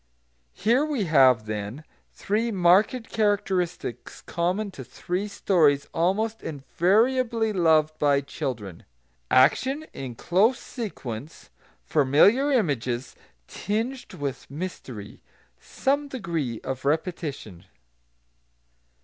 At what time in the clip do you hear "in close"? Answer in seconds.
9.93-10.57